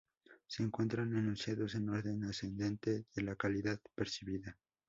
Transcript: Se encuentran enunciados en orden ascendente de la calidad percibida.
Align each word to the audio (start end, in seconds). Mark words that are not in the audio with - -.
Se 0.47 0.63
encuentran 0.63 1.15
enunciados 1.15 1.75
en 1.75 1.87
orden 1.89 2.23
ascendente 2.23 3.05
de 3.15 3.21
la 3.21 3.35
calidad 3.35 3.79
percibida. 3.93 4.57